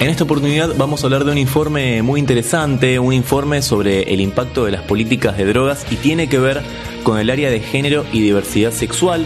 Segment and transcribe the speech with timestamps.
[0.00, 4.20] En esta oportunidad vamos a hablar de un informe muy interesante, un informe sobre el
[4.20, 6.62] impacto de las políticas de drogas y tiene que ver
[7.04, 9.24] con el área de género y diversidad sexual,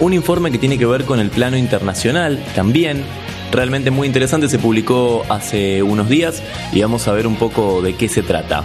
[0.00, 3.04] un informe que tiene que ver con el plano internacional también.
[3.52, 7.94] Realmente muy interesante, se publicó hace unos días y vamos a ver un poco de
[7.94, 8.64] qué se trata.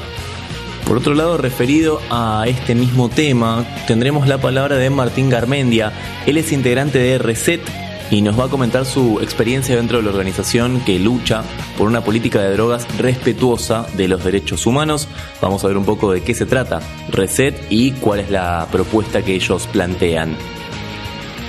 [0.85, 5.93] Por otro lado, referido a este mismo tema, tendremos la palabra de Martín Garmendia.
[6.25, 7.61] Él es integrante de Reset
[8.11, 11.43] y nos va a comentar su experiencia dentro de la organización que lucha
[11.77, 15.07] por una política de drogas respetuosa de los derechos humanos.
[15.41, 19.23] Vamos a ver un poco de qué se trata Reset y cuál es la propuesta
[19.23, 20.35] que ellos plantean.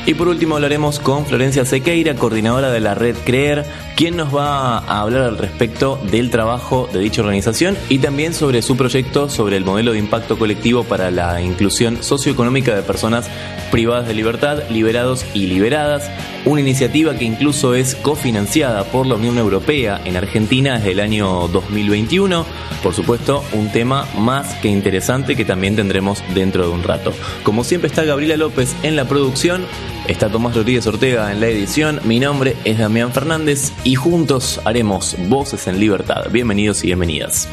[0.06, 3.64] Y por último hablaremos con Florencia Sequeira, coordinadora de la red Creer,
[3.96, 8.62] quien nos va a hablar al respecto del trabajo de dicha organización y también sobre
[8.62, 13.28] su proyecto sobre el modelo de impacto colectivo para la inclusión socioeconómica de personas
[13.70, 16.10] privadas de libertad, liberados y liberadas,
[16.44, 21.48] una iniciativa que incluso es cofinanciada por la Unión Europea en Argentina desde el año
[21.48, 22.44] 2021.
[22.82, 27.12] Por supuesto, un tema más que interesante que también tendremos dentro de un rato.
[27.42, 29.64] Como siempre está Gabriela López en la producción,
[30.06, 35.16] está Tomás Rodríguez Ortega en la edición, mi nombre es Damián Fernández y juntos haremos
[35.28, 36.30] Voces en Libertad.
[36.30, 37.48] Bienvenidos y bienvenidas.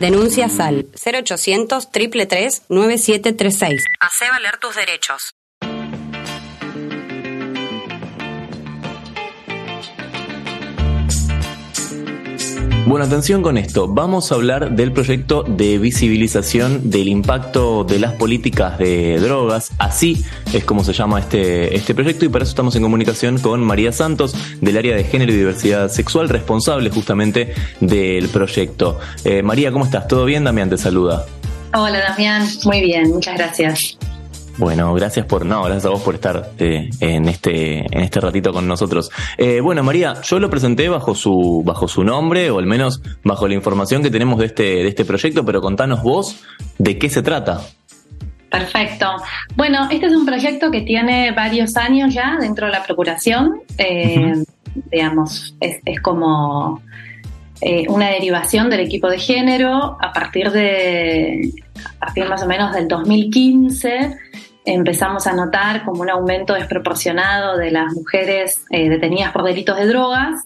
[0.00, 3.84] Denuncia SAL 0800 333 9736.
[4.00, 5.34] Hace valer tus derechos.
[12.86, 13.88] Bueno, atención con esto.
[13.88, 19.72] Vamos a hablar del proyecto de visibilización del impacto de las políticas de drogas.
[19.78, 20.22] Así
[20.52, 23.90] es como se llama este, este proyecto y para eso estamos en comunicación con María
[23.90, 29.00] Santos del área de género y diversidad sexual, responsable justamente del proyecto.
[29.24, 30.06] Eh, María, ¿cómo estás?
[30.06, 30.44] ¿Todo bien?
[30.44, 31.24] Damián te saluda.
[31.72, 33.96] Hola Damián, muy bien, muchas gracias.
[34.56, 38.52] Bueno, gracias por no, gracias a vos por estar eh, en este en este ratito
[38.52, 39.10] con nosotros.
[39.36, 43.48] Eh, bueno, María, yo lo presenté bajo su bajo su nombre o al menos bajo
[43.48, 46.44] la información que tenemos de este de este proyecto, pero contanos vos
[46.78, 47.62] de qué se trata.
[48.48, 49.06] Perfecto.
[49.56, 53.60] Bueno, este es un proyecto que tiene varios años ya dentro de la procuración.
[53.76, 54.44] Eh,
[54.92, 56.80] digamos, es, es como
[57.88, 61.50] una derivación del equipo de género a partir de
[61.84, 64.18] a partir más o menos del 2015
[64.64, 69.86] empezamos a notar como un aumento desproporcionado de las mujeres eh, detenidas por delitos de
[69.86, 70.44] drogas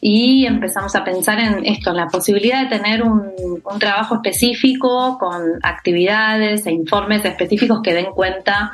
[0.00, 3.28] y empezamos a pensar en esto, en la posibilidad de tener un,
[3.78, 8.72] trabajo específico con actividades e informes específicos que den cuenta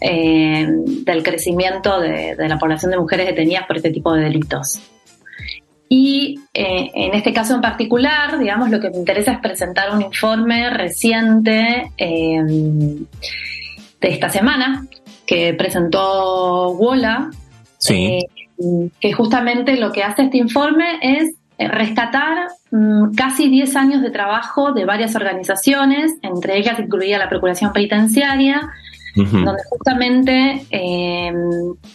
[0.00, 0.66] eh,
[1.04, 4.80] del crecimiento de, la población de mujeres detenidas por este tipo de delitos.
[5.88, 10.02] Y eh, en este caso en particular, digamos, lo que me interesa es presentar un
[10.02, 11.92] informe reciente
[14.00, 14.86] de esta semana
[15.26, 17.30] que presentó Wola,
[17.78, 18.18] sí.
[18.58, 24.10] Eh, que justamente lo que hace este informe es rescatar mm, casi 10 años de
[24.10, 28.70] trabajo de varias organizaciones, entre ellas incluía la Procuración Penitenciaria,
[29.14, 31.32] donde justamente eh,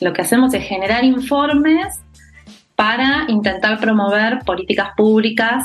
[0.02, 2.02] lo que hacemos es generar informes
[2.76, 5.64] para intentar promover políticas públicas,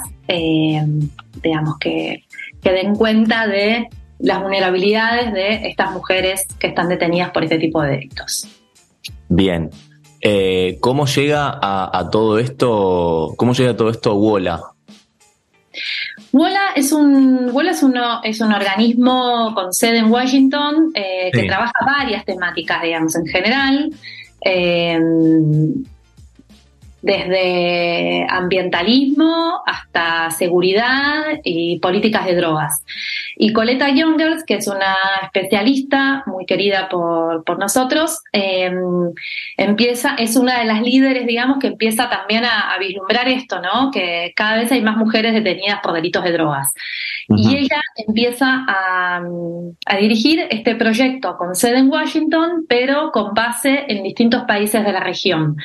[1.42, 2.24] digamos, que,
[2.62, 3.88] que den cuenta de
[4.22, 8.48] las vulnerabilidades de estas mujeres que están detenidas por este tipo de delitos.
[9.28, 9.70] Bien.
[10.20, 13.32] Eh, ¿Cómo llega a, todo esto?
[13.36, 14.62] ¿Cómo llega todo esto a WOLA?
[16.32, 21.44] WOLA es un, WOLA es, uno, es un organismo con sede en Washington eh, que
[21.44, 23.90] trabaja varias temáticas, digamos, en general.
[24.44, 25.00] Eh,
[27.02, 32.84] desde ambientalismo hasta seguridad y políticas de drogas.
[33.36, 39.12] Y Coleta Youngers, que es una especialista muy querida por, por nosotros, em,
[39.56, 43.90] empieza, es una de las líderes, digamos, que empieza también a, vislumbrar esto, ¿no?
[43.90, 46.72] Que cada vez hay más mujeres detenidas por delitos de drogas.
[47.28, 49.22] Y ella empieza a,
[49.86, 54.92] a dirigir este proyecto con sede en Washington, pero con base en distintos países de
[54.92, 55.56] la región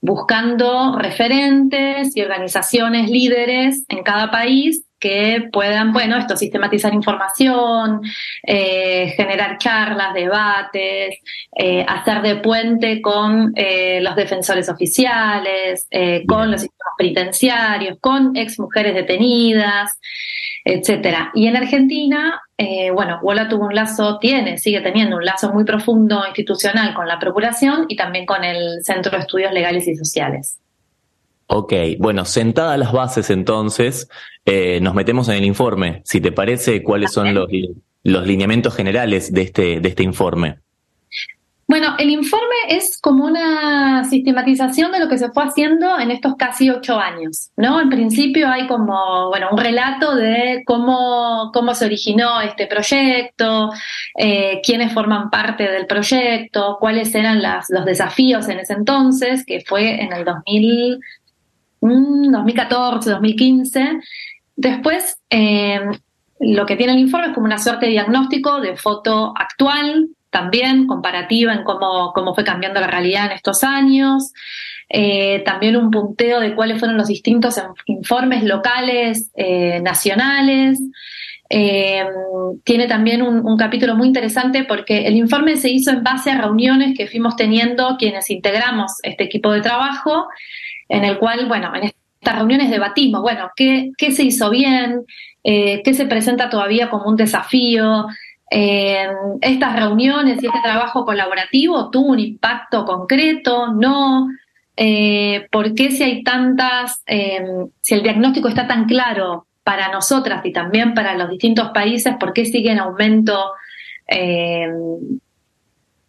[0.00, 8.02] buscando referentes y organizaciones líderes en cada país que puedan, bueno, esto, sistematizar información,
[8.42, 11.18] eh, generar charlas, debates,
[11.56, 15.88] eh, hacer de puente con eh, los defensores oficiales,
[16.28, 19.98] con los sistemas penitenciarios, con ex mujeres detenidas,
[20.64, 21.30] etcétera.
[21.34, 22.40] Y en Argentina,
[22.92, 27.18] bueno, Wola tuvo un lazo, tiene, sigue teniendo un lazo muy profundo institucional con la
[27.18, 30.60] Procuración y también con el Centro de Estudios Legales y Sociales.
[31.52, 34.08] Ok, bueno, sentadas las bases entonces,
[34.44, 36.00] eh, nos metemos en el informe.
[36.04, 37.48] Si te parece, ¿cuáles son los,
[38.04, 40.58] los lineamientos generales de este, de este informe?
[41.70, 46.34] Bueno, el informe es como una sistematización de lo que se fue haciendo en estos
[46.36, 47.80] casi ocho años, ¿no?
[47.80, 53.70] En principio hay como, bueno, un relato de cómo, cómo se originó este proyecto,
[54.16, 59.60] eh, quiénes forman parte del proyecto, cuáles eran las, los desafíos en ese entonces, que
[59.60, 60.98] fue en el 2000,
[61.80, 64.00] 2014, 2015.
[64.56, 65.80] Después, eh,
[66.38, 70.86] lo que tiene el informe es como una suerte de diagnóstico de foto actual, también
[70.86, 74.32] comparativa en cómo, cómo fue cambiando la realidad en estos años.
[74.88, 80.78] Eh, también un punteo de cuáles fueron los distintos informes locales, eh, nacionales.
[81.48, 86.96] tiene también un, capítulo muy interesante porque el informe se hizo en base a reuniones
[86.96, 90.28] que fuimos teniendo quienes integramos este equipo de trabajo
[90.90, 91.84] en el cual, bueno, en
[92.20, 95.04] estas reuniones debatimos, bueno, qué, qué se hizo bien,
[95.44, 98.06] eh, qué se presenta todavía como un desafío.
[98.50, 99.08] Eh,
[99.40, 104.26] estas reuniones y este trabajo colaborativo tuvo un impacto concreto, no,
[104.76, 107.04] eh, por qué si hay tantas,
[107.80, 112.32] si el diagnóstico está tan claro para nosotras y también para los distintos países, por
[112.32, 113.52] qué sigue en aumento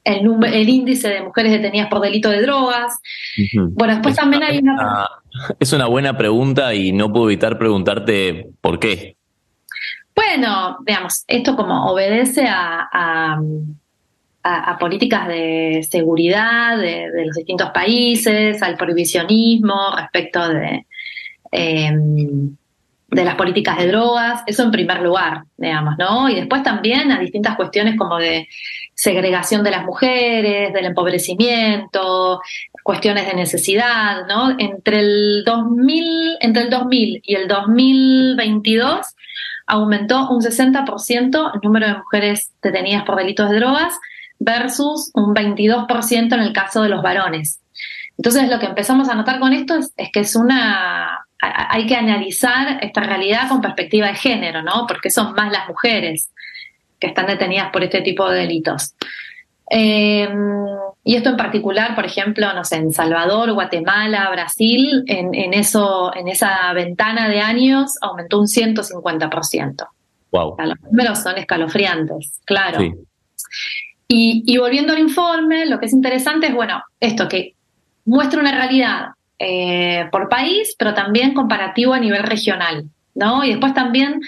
[0.04, 2.98] el, el índice de mujeres detenidas por delito de drogas.
[3.54, 5.08] Bueno, después también hay una...
[5.60, 9.16] Es una buena pregunta y no puedo evitar preguntarte por qué.
[10.14, 13.40] Bueno, digamos, esto como obedece a,
[14.44, 20.86] a, políticas de seguridad de, los distintos países, al prohibicionismo respecto de,
[21.52, 22.56] em,
[23.08, 26.30] de las políticas de drogas, eso en primer lugar, digamos, ¿no?
[26.30, 28.48] Y después también a distintas cuestiones como de
[29.02, 32.40] segregación de las mujeres, del empobrecimiento,
[32.84, 34.56] cuestiones de necesidad, ¿no?
[34.60, 39.08] Entre el 2000, entre el 2000 y el 2022
[39.66, 44.00] aumentó un 60% el número de mujeres detenidas por delitos de drogas
[44.38, 47.60] versus un 22% en el caso de los varones.
[48.20, 51.96] Entonces lo que empezamos a notar con esto es, es que es una hay que
[51.96, 54.86] analizar esta realidad con perspectiva de género, ¿no?
[54.88, 56.30] Porque son más las mujeres
[57.02, 58.94] que están detenidas por este tipo de delitos.
[59.70, 60.30] Eh,
[61.04, 66.28] y esto en particular, por ejemplo, no sé, en Salvador, Guatemala, Brasil, en, eso, en
[66.28, 69.88] esa ventana de años aumentó un 150%.
[70.32, 70.56] Wow.
[70.58, 72.82] los números son escalofriantes, claro.
[74.08, 77.56] Y, y, volviendo al informe, lo que es interesante es, bueno, esto que
[78.06, 79.08] muestra una realidad
[79.40, 83.44] eh, por país, pero también comparativo a nivel regional, ¿no?
[83.44, 84.22] Y después también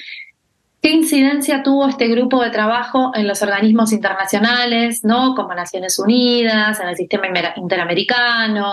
[0.83, 5.33] ¿Qué incidencia tuvo este grupo de trabajo en los organismos internacionales, ¿no?
[5.33, 8.69] como Naciones Unidas, en el sistema interamericano?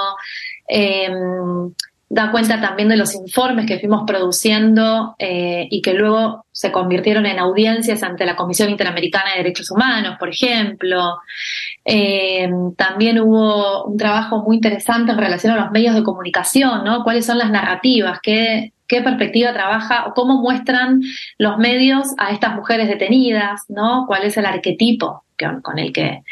[0.66, 1.72] Em,
[2.08, 7.26] da cuenta también de los informes que fuimos produciendo eh, y que luego se convirtieron
[7.26, 11.18] en audiencias ante la Comisión Interamericana de Derechos Humanos, por ejemplo.
[11.84, 17.04] Em, también hubo un trabajo muy interesante en relación a los medios de comunicación, ¿no?
[17.04, 18.18] ¿Cuáles son las narrativas?
[18.20, 21.00] ¿Qué, qué perspectiva trabaja o cómo muestran
[21.38, 24.04] los medios a estas mujeres detenidas, ¿no?
[24.08, 25.24] ¿Cuál es el arquetipo
[25.62, 26.22] con el que,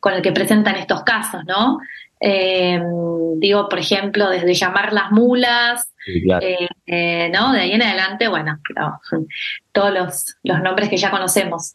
[0.00, 1.78] con el que presentan estos casos, ¿no?
[2.18, 2.80] Eh,
[3.36, 7.52] digo, por ejemplo, desde llamar las mulas, eh, eh, ¿no?
[7.52, 8.58] De ahí en adelante, bueno,
[9.72, 11.74] todos los, los, nombres que ya conocemos.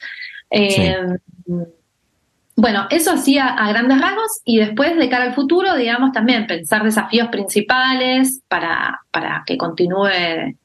[2.64, 6.82] Bueno, eso hacía a grandes rasgos y después de cara al futuro, digamos, también pensar
[6.82, 10.56] desafíos principales para, para que continúe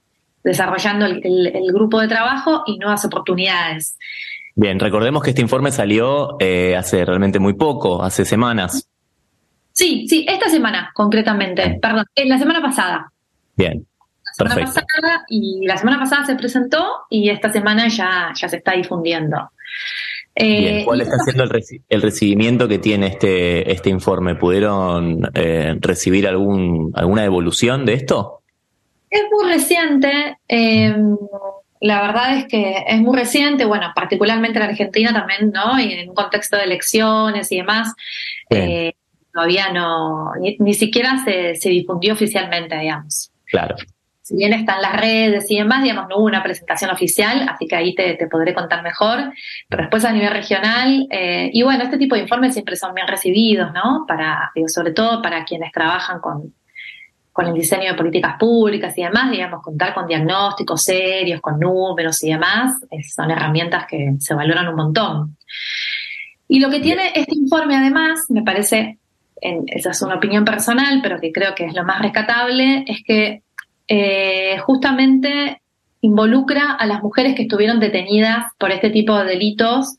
[0.45, 3.99] desarrollando el, grupo de trabajo y nuevas oportunidades.
[4.55, 8.89] Bien, recordemos que este informe salió eh, hace realmente muy poco, hace semanas.
[9.73, 13.11] Sí, sí, esta semana concretamente, perdón, en la semana pasada.
[13.57, 13.85] Bien.
[14.39, 18.59] La semana pasada y la semana pasada se presentó y esta semana ya, ya se
[18.59, 19.51] está difundiendo.
[20.41, 21.43] Eh, ¿Cuál está siendo
[21.89, 24.37] el, recibimiento que tiene este, este informe?
[24.37, 28.43] ¿Pudieron eh, recibir algún, alguna evolución de esto?
[29.11, 30.39] Es muy reciente.
[30.47, 31.17] Em,
[31.81, 35.81] la verdad es que es muy reciente, bueno, particularmente en Argentina también, ¿no?
[35.81, 37.93] Y en un contexto de elecciones y demás,
[38.49, 38.93] eh,
[39.33, 40.31] todavía no,
[40.61, 43.33] ni, siquiera se, se, difundió oficialmente, digamos.
[43.47, 43.75] Claro.
[44.29, 47.77] Si bien están las redes y demás, digamos, no hubo una presentación oficial, así que
[47.77, 49.33] ahí te, podré contar mejor.
[49.71, 53.09] Pero después a nivel regional, eh, y bueno, este tipo de informes siempre son bien
[53.09, 54.05] recibidos, ¿no?
[54.07, 56.53] Para, sobre todo para quienes trabajan con,
[57.33, 62.23] con el diseño de políticas públicas y demás, digamos, contar con diagnósticos serios, con números
[62.23, 62.79] y demás,
[63.15, 65.39] son herramientas que se valoran un montón.
[66.49, 68.99] Y lo que tiene este informe además, me parece,
[69.41, 73.43] esa es una opinión personal, pero que creo que es lo más rescatable, es que
[73.89, 75.63] eh, justamente
[76.01, 79.97] involucra a las mujeres que estuvieron detenidas por este tipo de delitos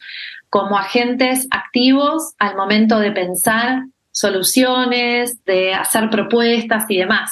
[0.49, 7.31] como agentes activos al momento de pensar soluciones, de hacer propuestas y demás.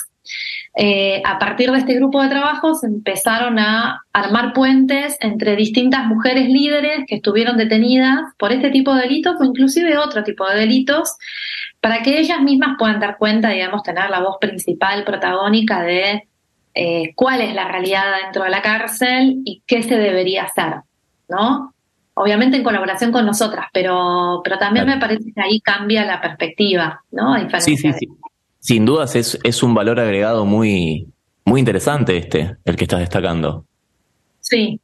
[0.79, 6.05] Eh, a partir de este grupo de trabajo se empezaron a armar puentes entre distintas
[6.05, 10.59] mujeres líderes que estuvieron detenidas por este tipo de delitos o inclusive otro tipo de
[10.59, 11.15] delitos,
[11.81, 16.27] para que ellas mismas puedan dar cuenta, digamos, tener la voz principal, protagónica de
[16.79, 20.81] eh, cuál es la realidad dentro de la cárcel y qué se debería hacer,
[21.27, 21.73] ¿no?
[22.13, 27.03] Obviamente en colaboración con nosotras, pero, pero también me parece que ahí cambia la perspectiva,
[27.09, 27.35] ¿no?
[27.59, 28.07] sí, sí, sí.
[28.59, 31.07] Sin dudas es, es un valor agregado muy,
[31.45, 33.65] muy interesante este, el que estás destacando.
[34.39, 34.79] Sí,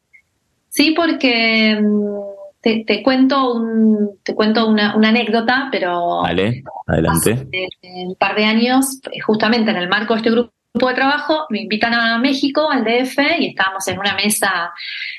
[0.70, 7.34] sí, porque mm, te, cuento un, te cuento una, una anécdota, pero vale, adelante.
[7.34, 7.68] Hace
[8.08, 11.62] un par de años, justamente en el marco de este grupo grupo de trabajo, me
[11.62, 14.74] invitan a México, al DF, y estábamos en una mesa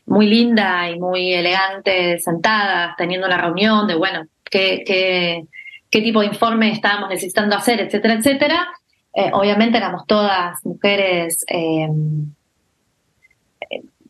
[0.06, 5.44] muy linda y muy elegante, sentadas, teniendo una reunión de, bueno, qué, qué,
[5.90, 8.66] qué tipo de informe estábamos necesitando hacer, etcétera, etcétera.
[9.14, 11.88] Eh, obviamente éramos todas mujeres, eh,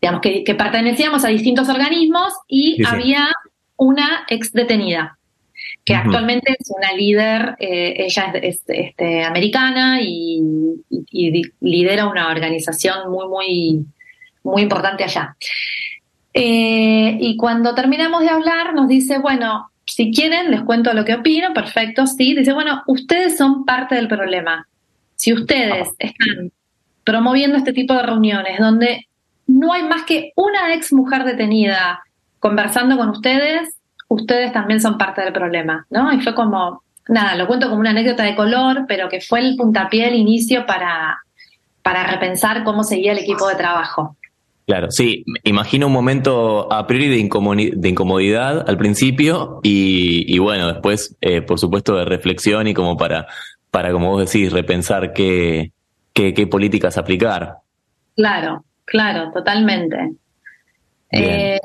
[0.00, 3.28] digamos, que, pertenecíamos a distintos organismos y había
[3.76, 5.18] una ex detenida
[5.84, 10.42] que actualmente es una líder, eh, ella es, este, americana y,
[11.60, 13.84] lidera una organización muy, muy,
[14.42, 15.36] muy importante allá.
[16.32, 21.14] Eh, y cuando terminamos de hablar nos dice, bueno, si quieren les cuento lo que
[21.14, 22.34] opino, perfecto, sí.
[22.34, 24.66] Dice, bueno, ustedes son parte del problema.
[25.16, 26.50] Si ustedes están
[27.04, 29.06] promoviendo este tipo de reuniones donde
[29.46, 32.02] no hay más que una ex mujer detenida
[32.40, 33.76] conversando con ustedes,
[34.14, 36.12] ustedes también son parte del problema, ¿no?
[36.12, 39.56] Y fue como, nada, lo cuento como una anécdota de color, pero que fue el
[39.56, 41.18] puntapié, el inicio para,
[41.82, 44.16] para repensar cómo seguía el equipo de trabajo.
[44.66, 51.14] Claro, sí, imagino un momento a priori de, de incomodidad al principio y, bueno, después,
[51.20, 53.26] eh, por supuesto, de reflexión y como para,
[53.70, 55.72] para como vos decís, repensar qué,
[56.14, 57.58] qué, políticas aplicar.
[58.16, 60.14] Claro, claro, totalmente.
[61.10, 61.60] Eh,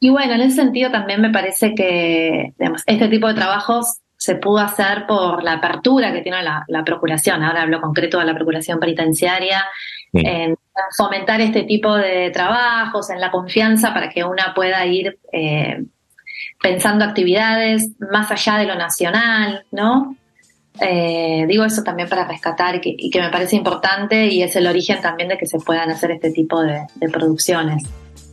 [0.00, 2.52] y bueno, en ese sentido también me parece que
[2.86, 7.62] este tipo de trabajos se pudo hacer por la apertura que tiene la, Procuración, ahora
[7.62, 9.64] hablo concreto de la Procuración Penitenciaria,
[10.12, 10.56] en
[10.96, 15.84] fomentar este tipo de trabajos, en la confianza para que una pueda ir eh,
[16.62, 20.16] pensando actividades más allá de lo nacional, ¿no?
[20.80, 25.00] Eh, digo eso también para rescatar y que, me parece importante y es el origen
[25.00, 27.84] también de que se puedan hacer este tipo de producciones.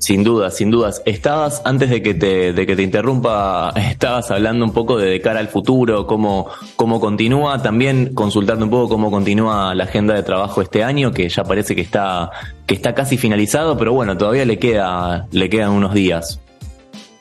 [0.01, 1.03] Sin dudas, sin dudas.
[1.05, 5.39] Estabas, antes de que te, de que te interrumpa, estabas hablando un poco de, cara
[5.39, 10.63] al futuro, cómo, cómo continúa, también consultando un poco cómo continúa la agenda de trabajo
[10.63, 12.31] este año, que ya parece que está,
[12.65, 16.41] que está casi finalizado, pero bueno, todavía le queda, le quedan unos días.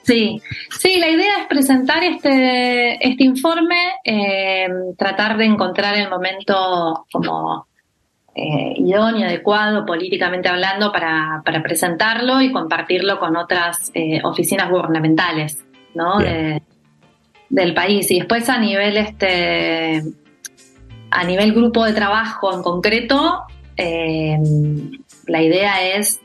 [0.02, 0.40] Sí,
[0.78, 7.66] sí, la idea es presentar este, este informe, eh, tratar de encontrar el momento como
[8.34, 15.58] eh, idóneo, adecuado, políticamente hablando, para, presentarlo y compartirlo con otras eh, oficinas gubernamentales
[15.94, 16.18] ¿no?
[17.48, 18.10] del país.
[18.10, 20.02] Y después a nivel este
[21.12, 23.42] a nivel grupo de trabajo en concreto,
[23.76, 24.38] eh,
[25.26, 26.20] la idea es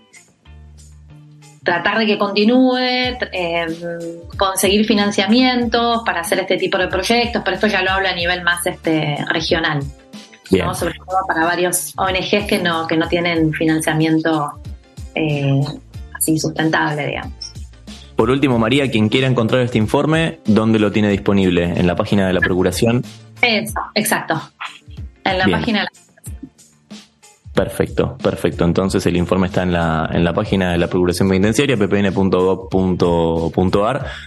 [1.64, 3.18] tratar de que continúe,
[4.38, 8.44] conseguir financiamientos para hacer este tipo de proyectos, pero esto ya lo hablo a nivel
[8.44, 9.82] más este, regional
[10.74, 14.52] sobre todo para varios ONGs que no, que no tienen financiamiento
[15.14, 15.62] eh,
[16.14, 17.34] así sustentable, digamos.
[18.16, 21.64] Por último, María, quien quiera encontrar este informe, ¿dónde lo tiene disponible?
[21.64, 23.04] ¿En la página de la Procuración?
[23.42, 24.42] Eso, exacto.
[25.26, 26.06] En la página de la
[27.56, 28.66] Perfecto, perfecto.
[28.66, 32.18] Entonces el informe está en la, en la página de la Procuración Penitenciaria, ppn.gov.ar.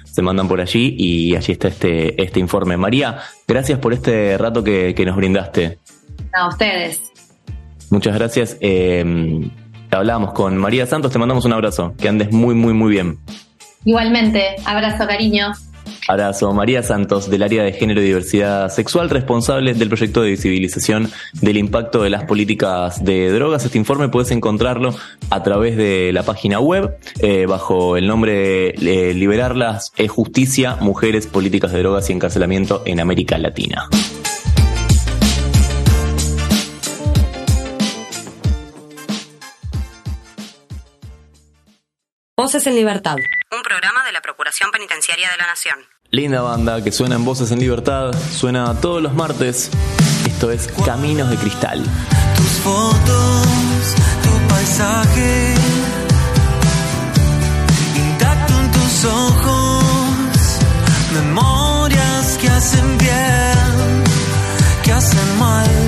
[0.04, 2.78] Se mandan por allí y allí está este, este informe.
[2.78, 5.78] María, gracias por este rato que, que nos brindaste.
[6.32, 7.02] A ustedes.
[7.90, 8.56] Muchas gracias.
[8.61, 9.50] Eh,
[9.90, 11.94] hablamos con María Santos, te mandamos un abrazo.
[11.99, 13.18] Que andes muy, muy, muy bien.
[13.85, 15.52] Igualmente, abrazo, cariño.
[16.08, 16.52] Abrazo.
[16.52, 21.58] María Santos, del área de género y diversidad sexual, responsable del proyecto de visibilización del
[21.58, 23.64] impacto de las políticas de drogas.
[23.64, 24.94] Este informe puedes encontrarlo
[25.30, 31.26] a través de la página web eh, bajo el nombre eh, Liberarlas es Justicia, Mujeres,
[31.26, 33.88] Políticas de Drogas y Encarcelamiento en América Latina.
[42.38, 43.16] Voces en Libertad.
[43.50, 45.76] Un programa de la Procuración Penitenciaria de la Nación.
[46.12, 49.73] Linda banda que suena en Voces en Libertad, suena todos los martes.
[50.25, 51.83] Esto es Caminos de Cristal.
[52.37, 55.54] Tus fotos, tu paisaje,
[57.97, 60.59] intacto en tus ojos,
[61.14, 64.04] memorias que hacen bien,
[64.85, 65.88] que hacen mal.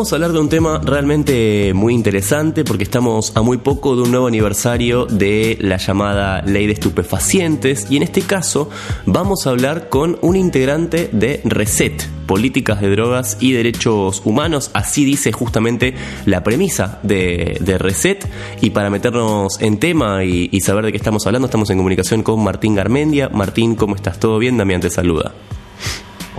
[0.00, 4.00] Vamos a hablar de un tema realmente muy interesante porque estamos a muy poco de
[4.00, 8.70] un nuevo aniversario de la llamada Ley de Estupefacientes y en este caso
[9.04, 15.04] vamos a hablar con un integrante de Reset, Políticas de Drogas y Derechos Humanos, así
[15.04, 15.92] dice justamente
[16.24, 18.26] la premisa de, Reset
[18.62, 22.22] y para meternos en tema y, y saber de qué estamos hablando estamos en comunicación
[22.22, 23.28] con Martín Garmendia.
[23.28, 24.18] Martín, ¿cómo estás?
[24.18, 24.56] ¿Todo bien?
[24.56, 25.34] Damián te saluda.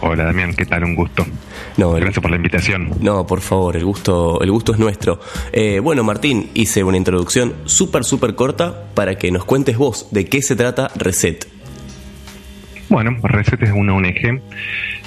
[0.03, 0.83] Hola Damián, ¿qué tal?
[0.83, 1.25] Un gusto.
[1.77, 2.89] No, el- Gracias por la invitación.
[3.01, 5.19] No, por favor, el gusto, el gusto es nuestro.
[5.53, 10.25] Eh, bueno, Martín, hice una introducción súper, súper corta para que nos cuentes vos de
[10.25, 11.47] qué se trata Reset.
[12.89, 14.41] Bueno, Reset es una ONG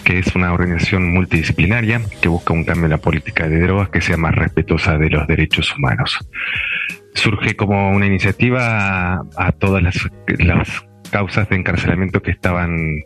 [0.05, 4.01] que es una organización multidisciplinaria que busca un cambio en la política de drogas que
[4.01, 6.19] sea más respetuosa de los derechos humanos.
[7.15, 9.97] Surge como una iniciativa a, a todas las,
[10.39, 10.69] las
[11.11, 13.03] causas de encarcelamiento que estaban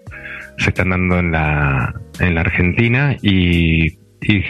[0.58, 3.86] se están dando en la, en la Argentina y,
[4.20, 4.42] y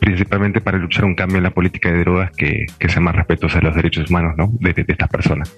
[0.00, 3.58] principalmente para luchar un cambio en la política de drogas que, que sea más respetuosa
[3.58, 4.50] de los derechos humanos ¿no?
[4.60, 5.54] de, estas personas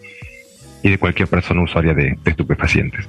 [0.82, 3.06] y de cualquier persona usuaria de, estupefacientes.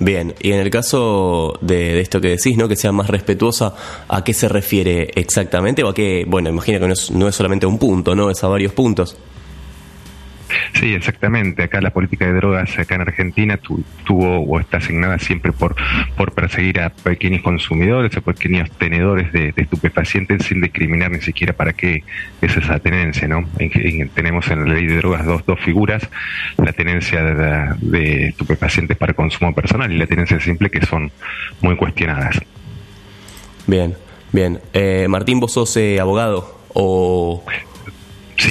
[0.00, 2.66] Bien, y en el caso de, de esto que decís, ¿no?
[2.66, 3.74] Que sea más respetuosa,
[4.08, 5.84] ¿a qué se refiere exactamente?
[5.84, 8.28] O a qué, bueno, imagino que no es, no es solamente un punto, ¿no?
[8.28, 9.16] Es a varios puntos.
[10.74, 11.62] Sí, exactamente.
[11.62, 15.74] Acá la política de drogas acá en Argentina tu- tuvo o está asignada siempre por,
[16.16, 21.72] por perseguir a pequeños consumidores o pequeños tenedores de, estupefacientes sin discriminar ni siquiera para
[21.72, 22.04] qué
[22.42, 23.48] es esa tenencia, ¿no?
[23.58, 26.08] En- tenemos en la ley de drogas dos, dos figuras,
[26.58, 31.10] la tenencia de, de estupefacientes para consumo personal y la tenencia simple que son
[31.60, 32.38] muy cuestionadas.
[33.66, 33.94] Bien,
[34.32, 34.60] bien.
[34.72, 36.60] Eh, Martín, ¿vos sos eh, abogado?
[36.74, 37.42] O...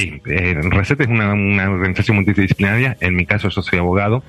[0.04, 2.98] Sí, eh, Reset es una, una organización multidisciplinaria.
[3.00, 4.22] En mi caso, yo soy abogado,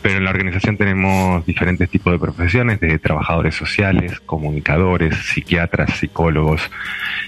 [0.00, 6.62] pero en la organización tenemos diferentes tipos de profesiones, de trabajadores sociales, comunicadores, psiquiatras, psicólogos.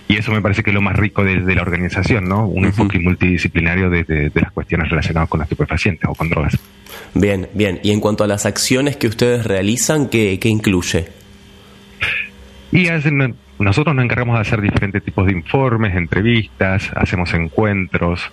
[0.07, 2.46] Y eso me parece que es lo más rico de, de la organización, ¿no?
[2.46, 6.57] Un enfoque multidisciplinario de, de- de las cuestiones relacionadas con los estupefacientes o con drogas.
[7.14, 7.81] Bien, bien.
[7.83, 11.09] Y en cuanto a las acciones que ustedes realizan, ¿qué, qué incluye?
[12.72, 18.31] Y hacen- nosotros nos encargamos de hacer diferentes tipos de informes, entrevistas, hacemos encuentros,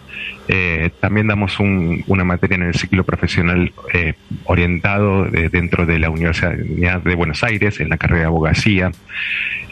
[0.48, 4.13] eh, también damos un- una materia en el ciclo profesional eh,
[4.46, 6.54] orientado de- dentro de la Universidad
[7.02, 8.92] de Buenos Aires, en la carrera de abogacía.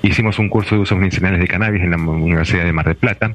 [0.01, 3.33] Hicimos un curso de usos medicinales de cannabis en la Universidad de Mar del Plata.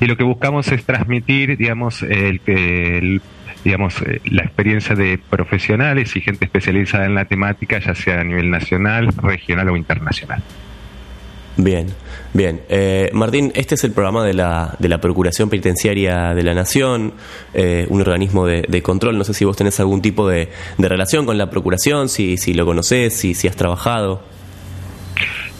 [0.00, 2.40] Y lo que buscamos es transmitir, digamos, eh,
[4.24, 9.08] la experiencia de profesionales y gente especializada en la temática, ya sea a nivel nacional,
[9.22, 10.42] regional o internacional.
[11.62, 11.88] Bien,
[12.32, 12.62] bien.
[12.70, 17.12] Eh, Martín, este es el programa de la, de la Procuración Penitenciaria de la Nación,
[17.52, 19.18] eh, un organismo de, control.
[19.18, 22.54] No sé si vos tenés algún tipo de, de relación con la Procuración, si, si
[22.54, 24.22] lo conocés, si, si has trabajado.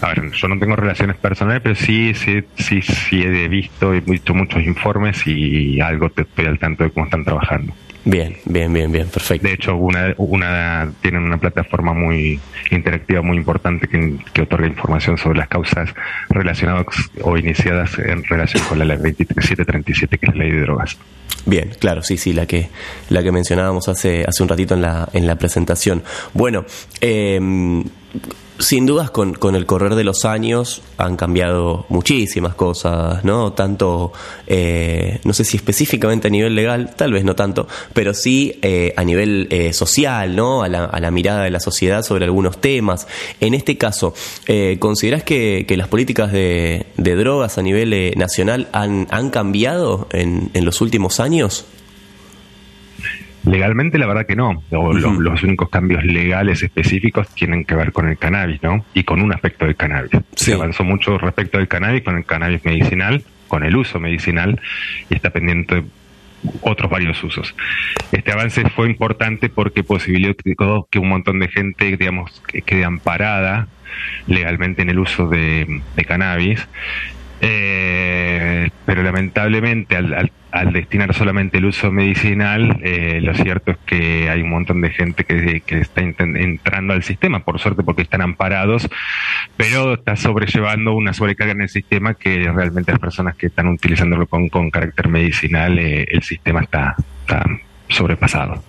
[0.00, 4.00] A ver, yo no tengo relaciones personales, pero sí, sí, sí, sí he visto, he
[4.00, 7.74] visto muchos informes y algo te estoy al tanto de cómo están trabajando.
[8.04, 9.46] Bien, bien, bien, bien, perfecto.
[9.46, 15.18] De hecho, una, una tienen una plataforma muy interactiva, muy importante que, que otorga información
[15.18, 15.90] sobre las causas
[16.30, 16.86] relacionadas
[17.22, 20.96] o iniciadas en relación con la ley 2737, que es la ley de drogas.
[21.44, 22.68] Bien, claro, sí, sí, la que,
[23.10, 26.02] la que mencionábamos hace, hace un ratito en la, en la presentación.
[26.32, 26.64] Bueno,
[27.00, 27.38] eh,
[28.60, 33.52] sin dudas con, con el correr de los años han cambiado muchísimas cosas, ¿no?
[33.54, 34.12] Tanto,
[34.46, 38.92] eh, no sé si específicamente a nivel legal, tal vez no tanto, pero sí eh,
[38.96, 40.62] a nivel eh, social, ¿no?
[40.62, 43.08] A la, a la mirada de la sociedad sobre algunos temas.
[43.40, 44.14] En este caso,
[44.46, 49.30] eh, ¿considerás que, que las políticas de, de drogas a nivel eh, nacional han, han
[49.30, 51.64] cambiado en, en los últimos años?
[53.50, 54.62] Legalmente, la verdad que no.
[55.20, 58.84] Los únicos cambios legales específicos tienen que ver con el cannabis, ¿no?
[58.94, 60.10] Y con un aspecto del cannabis.
[60.36, 60.46] Sí.
[60.46, 64.60] Se avanzó mucho respecto del cannabis, con el cannabis medicinal, con el uso medicinal,
[65.08, 65.84] y está pendiente de
[66.62, 67.54] otros varios usos.
[68.12, 73.66] Este avance fue importante porque posibilitó que un montón de gente, digamos, que quede amparada
[74.26, 76.66] legalmente en el uso de, de cannabis.
[77.42, 83.78] Eh, pero lamentablemente al, al- al destinar solamente el uso medicinal, eh, lo cierto es
[83.86, 88.20] que hay un montón de gente que, está entrando al sistema, por suerte porque están
[88.20, 88.88] amparados,
[89.56, 94.26] pero está sobrellevando una sobrecarga en el sistema que realmente las personas que están utilizándolo
[94.26, 97.44] con, con carácter medicinal, eh, el sistema está, está
[97.88, 98.62] sobrepasado.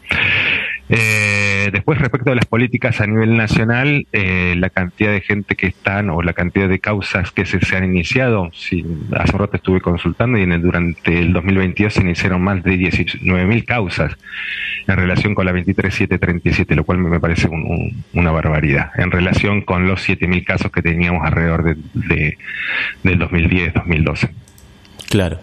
[0.93, 5.67] Eh, después, respecto a las políticas a nivel nacional, eh, la cantidad de gente que
[5.67, 8.86] están o la cantidad de causas que se, se han iniciado, si,
[9.17, 12.73] hace un rato estuve consultando y en el, durante el 2022 se iniciaron más de
[12.75, 14.17] 19.000 causas
[14.86, 19.62] en relación con la 23737, lo cual me parece un- un- una barbaridad, en relación
[19.62, 22.38] con los 7.000 casos que teníamos alrededor de, de-
[23.04, 24.30] del 2010-2012.
[25.10, 25.39] Claro.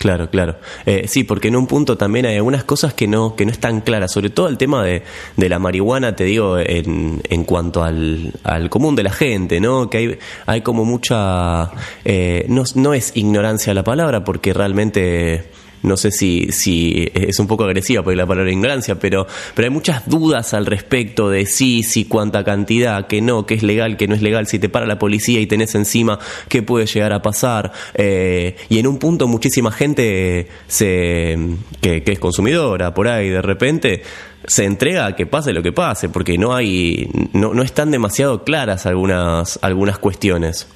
[0.00, 0.56] Claro, claro.
[0.86, 3.82] Eh, sí, porque en un punto también hay algunas cosas que no, que no están
[3.82, 5.02] claras, sobre todo el tema de,
[5.36, 9.90] de la marihuana, te digo, en, en cuanto al, al común de la gente, ¿no?
[9.90, 11.70] Que hay, hay como mucha...
[12.06, 15.50] eh, no, no es ignorancia la palabra, porque realmente
[15.82, 19.72] no sé si, si es un poco agresiva por la palabra ignorancia, pero, pero hay
[19.72, 24.08] muchas dudas al respecto de sí, sí, cuánta cantidad, que no, que es legal, que
[24.08, 27.22] no es legal, si te para la policía y tenés encima qué puede llegar a
[27.22, 27.72] pasar.
[27.94, 31.36] Eh, y en un punto muchísima gente se,
[31.80, 34.02] que, que es consumidora por ahí de repente
[34.46, 38.42] se entrega a que pase lo que pase, porque no hay, no, no están demasiado
[38.42, 40.66] claras algunas, algunas cuestiones.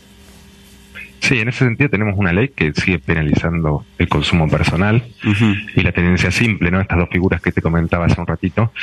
[1.24, 5.02] Sí, en ese sentido tenemos una ley que sigue penalizando el consumo personal
[5.74, 6.82] y la tenencia simple, ¿no?
[6.82, 8.74] Estas dos figuras que te comentaba hace un ratito.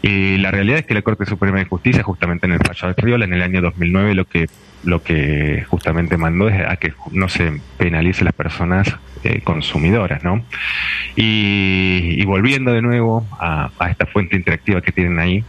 [0.00, 2.94] Y la realidad es que la Corte Suprema de Justicia, justamente en el fallo de
[2.94, 4.46] Friola, en el año 2009, lo que
[4.84, 10.44] lo que justamente mandó es a que no se penalice las personas eh, consumidoras, ¿no?
[11.16, 15.44] Y, y volviendo de nuevo a, a esta fuente interactiva que tienen ahí,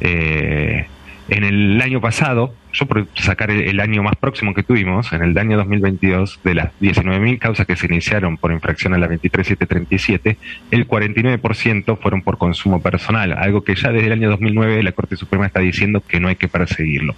[0.00, 0.88] eh,
[1.28, 5.22] en el año pasado, yo por sacar el, el año más próximo que tuvimos, en
[5.22, 10.36] el año 2022, de las 19.000 causas que se iniciaron por infracción a la 23737,
[10.70, 15.16] el 49% fueron por consumo personal, algo que ya desde el año 2009 la Corte
[15.16, 17.14] Suprema está diciendo que no hay que perseguirlo.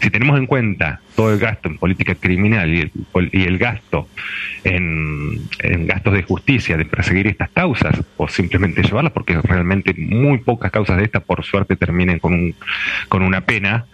[0.00, 3.58] Si tenemos en cuenta todo el gasto en política criminal y el, pol- y el
[3.58, 4.08] gasto
[4.64, 10.38] en, en gastos de justicia de perseguir estas causas o simplemente llevarlas, porque realmente muy
[10.38, 12.54] pocas causas de estas, por suerte, terminen con, un,
[13.08, 13.84] con una pena,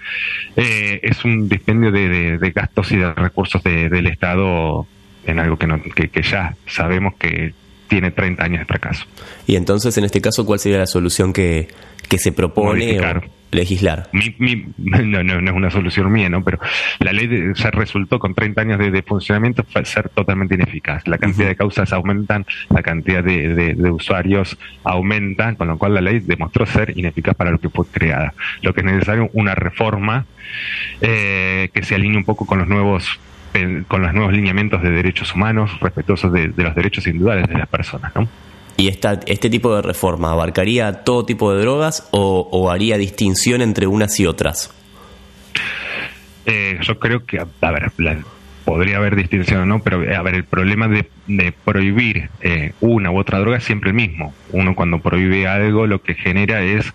[0.56, 4.86] eh, es un dispendio de, de- gastos y de recursos de- del Estado
[5.26, 7.52] en algo que, no, que, que ya sabemos que
[7.88, 9.04] tiene 30 años de fracaso.
[9.46, 11.68] Y entonces, en este caso, ¿cuál sería la solución que,
[12.10, 12.80] que se propone
[13.52, 14.08] legislar?
[14.12, 16.44] Mi, mi- no, no, no es una solución mía, ¿no?
[16.44, 16.58] Pero
[17.00, 21.06] la ley de- ya resultó con 30 años de, de funcionamiento ser totalmente ineficaz.
[21.08, 25.94] La cantidad de causas aumentan, la cantidad de, de- de usuarios aumenta, con lo cual
[25.94, 28.34] la ley demostró ser ineficaz para lo que fue creada.
[28.62, 30.26] Lo que es necesario una reforma
[31.00, 33.18] eh, que se alinee un poco con los nuevos
[33.54, 37.58] eh, con los nuevos lineamientos de derechos humanos, respetuosos de, de los derechos individuales de
[37.58, 38.28] las personas, ¿no?
[38.80, 43.60] ¿Y esta, este tipo de reforma abarcaría todo tipo de drogas o, o haría distinción
[43.60, 44.72] entre unas y otras?
[46.46, 48.18] Eh, yo creo que, a ver, la-
[48.64, 52.72] podría haber distinción o no, pero eh, a ver, el problema de, de prohibir eh,
[52.80, 54.32] una u otra droga es siempre el mismo.
[54.52, 56.86] Uno cuando prohíbe algo lo que genera es,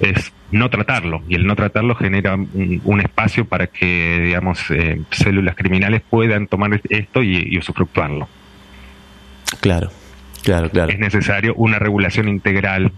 [0.00, 5.00] es no tratarlo y el no tratarlo genera un, un espacio para que, digamos, eh,
[5.12, 8.28] células criminales puedan tomar esto y, y usufructuarlo.
[9.60, 9.90] Claro,
[10.42, 10.92] claro, claro.
[10.92, 12.92] Es necesario una regulación integral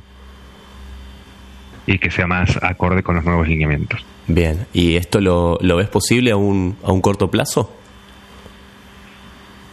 [1.86, 4.04] y que sea más acorde con los nuevos lineamientos.
[4.26, 7.76] Bien, ¿y esto lo, lo ves posible a un, a un corto plazo?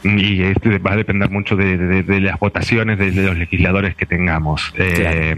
[0.04, 3.96] Y este va a depender mucho de, de- de las votaciones de, de los legisladores
[3.96, 4.74] que tengamos.
[4.78, 5.38] Eh,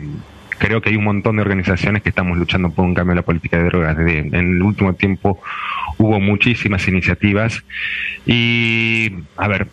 [0.60, 3.22] Creo que hay un montón de organizaciones que estamos luchando por un cambio en la
[3.24, 3.98] política de drogas.
[4.00, 5.41] En el último tiempo
[5.98, 7.62] hubo muchísimas iniciativas
[8.26, 9.67] y, a ver,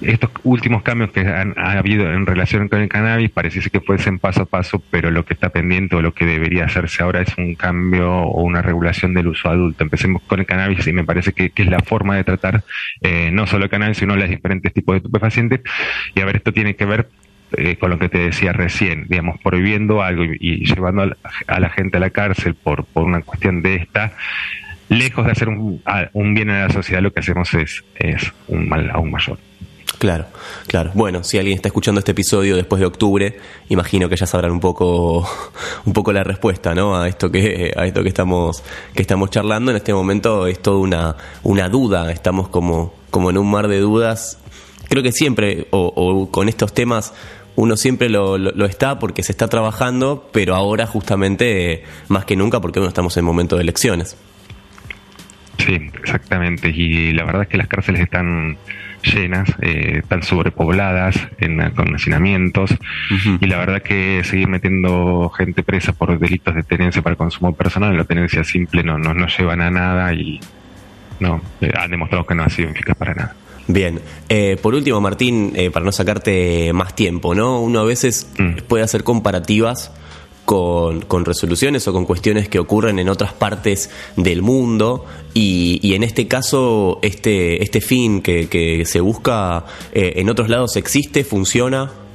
[0.00, 4.18] estos últimos cambios que han ha habido en relación con el cannabis pareciese que fuesen
[4.18, 7.36] paso a paso, pero lo que está pendiente o lo que debería hacerse ahora es
[7.38, 9.84] un cambio o una regulación del uso adulto.
[9.84, 12.62] Empecemos con el cannabis y me parece que, es la forma de tratar
[13.00, 15.60] eh, no solo el cannabis, sino los diferentes tipos de estupefacientes.
[16.14, 17.08] Y a ver, esto tiene que ver
[17.56, 21.60] eh, con lo que te decía recién, digamos, prohibiendo algo y, llevando a la, a
[21.60, 24.12] la gente a la cárcel por, por una cuestión de esta,
[24.88, 25.82] lejos de hacer un,
[26.12, 29.38] un bien a la sociedad, lo que hacemos es, es un mal aún mayor.
[29.98, 30.26] Claro,
[30.66, 30.90] claro.
[30.94, 34.60] Bueno, si alguien está escuchando este episodio después de octubre, imagino que ya sabrán un
[34.60, 35.26] poco,
[35.86, 36.96] un poco la respuesta, ¿no?
[36.96, 38.62] A esto que, a esto que estamos,
[38.94, 39.70] que estamos charlando.
[39.70, 42.10] En este momento es toda una, una duda.
[42.12, 44.38] Estamos como, como en un mar de dudas.
[44.88, 47.14] Creo que siempre, o, o con estos temas,
[47.54, 52.24] uno siempre lo, lo- lo está porque se está trabajando, pero ahora justamente eh, más
[52.26, 54.16] que nunca porque bueno, estamos en momento de elecciones.
[55.58, 56.68] Sí, exactamente.
[56.68, 58.58] Y la verdad es que las cárceles están
[59.14, 62.70] llenas, eh, están sobrepobladas en, con hacinamientos.
[63.40, 67.96] Y la verdad que seguir metiendo gente presa por delitos de tenencia para consumo personal,
[67.96, 70.40] la tenencia simple no, no, no llevan a nada y
[71.20, 73.34] no eh, han demostrado que no ha sido eficaz para nada.
[73.68, 77.60] Bien, Eh, por último, Martín, eh, para no sacarte más tiempo, ¿no?
[77.60, 78.58] Uno a veces Mm.
[78.68, 79.92] puede hacer comparativas
[80.46, 85.04] con, con resoluciones o con cuestiones que ocurren en otras partes del mundo
[85.34, 90.48] y, y en este caso este, este fin que, que se busca eh, en otros
[90.48, 92.05] lados existe, funciona.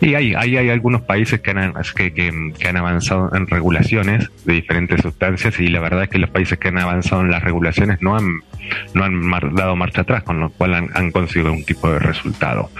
[0.00, 4.54] Y hay, hay, hay algunos países que han, que, que, han avanzado en regulaciones de
[4.54, 8.00] diferentes sustancias y la verdad es que los países que han avanzado en las regulaciones
[8.00, 8.42] no han,
[8.94, 12.70] no han dado marcha atrás, con lo cual han, han conseguido un tipo de resultado.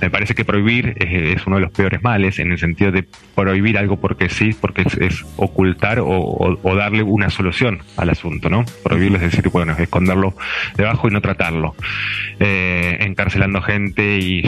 [0.00, 3.78] Me parece que prohibir es, uno de los peores males en el sentido de prohibir
[3.78, 8.64] algo porque sí, porque es, ocultar o, darle una solución al asunto, ¿no?
[8.82, 10.34] Prohibirlo es decir, bueno, esconderlo
[10.76, 11.74] debajo y no tratarlo.
[12.40, 14.42] Eh, encarcelando gente y,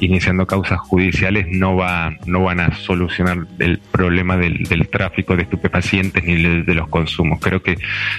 [0.00, 5.42] iniciando causas judiciales no va no van a solucionar el problema del, del tráfico de
[5.42, 7.38] estupefacientes ni el de los consumos.
[7.40, 7.76] Creo que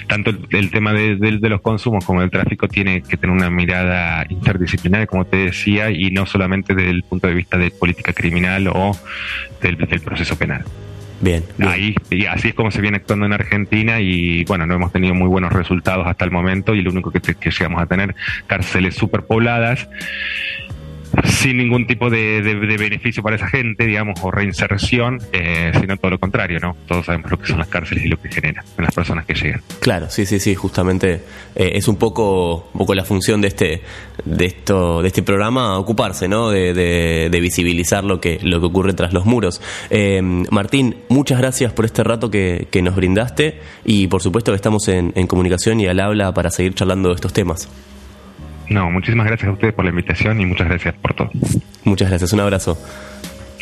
[0.08, 3.34] tanto el, el tema de, de- de los consumos como el tráfico tiene que tener
[3.34, 7.70] una mirada interdisciplinaria, como te decía, y no solamente desde el punto de vista de
[7.70, 8.96] política criminal o
[9.60, 10.64] del, del proceso penal.
[11.20, 11.70] Bien, bien.
[11.70, 15.14] Ahí, y así es como se viene actuando en Argentina y bueno, no hemos tenido
[15.14, 18.14] muy buenos resultados hasta el momento y lo único que, te- que llegamos a tener
[18.46, 19.88] cárceles superpobladas
[21.24, 26.10] sin ningún tipo de, de- beneficio para esa gente, digamos, o reinserción, eh, sino todo
[26.12, 26.76] lo contrario, ¿no?
[26.88, 29.34] Todos sabemos lo que son las cárceles y lo que generan en las personas que
[29.34, 29.62] llegan.
[29.80, 31.20] Claro, sí, sí, sí, justamente
[31.54, 33.82] eh, es un poco, un poco la función de este,
[34.24, 36.50] de esto, de este programa ocuparse, ¿no?
[36.50, 39.60] De, de- de visibilizar lo que, lo que ocurre tras los muros.
[39.90, 44.56] Eh, Martín, muchas gracias por este rato que, que nos brindaste y por supuesto que
[44.56, 47.68] estamos en, en comunicación y al habla para seguir charlando de estos temas.
[48.68, 51.30] No, muchísimas gracias a ustedes por la invitación y muchas gracias por todo.
[51.84, 52.78] Muchas gracias, un abrazo.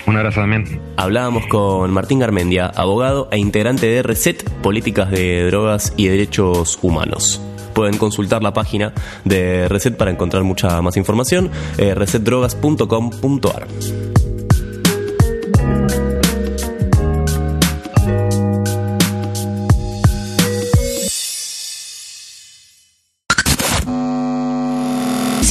[0.07, 0.81] Un abrazo también.
[0.97, 7.41] Hablábamos con Martín Garmendia, abogado e integrante de RESET, Políticas de Drogas y Derechos Humanos.
[7.73, 8.93] Pueden consultar la página
[9.25, 14.12] de Reset para encontrar mucha más información, eh, resetdrogas.com.ar.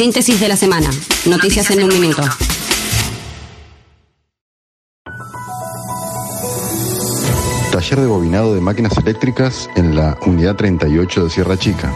[0.02, 0.90] Síntesis de la semana.
[1.28, 2.24] Noticias en un minuto.
[7.72, 11.94] Taller de bobinado de máquinas eléctricas en la Unidad 38 de Sierra Chica.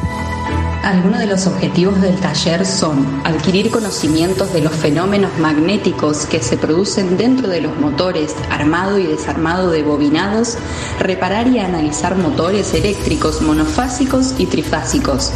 [0.83, 6.57] Algunos de los objetivos del taller son adquirir conocimientos de los fenómenos magnéticos que se
[6.57, 10.59] producen dentro de los motores armado y desarmado de bobinados,
[10.99, 15.31] reparar y analizar motores eléctricos monofásicos y trifásicos.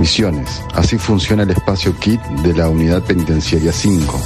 [0.00, 0.62] Misiones.
[0.74, 4.20] Así funciona el espacio KIT de la Unidad Penitenciaria 5.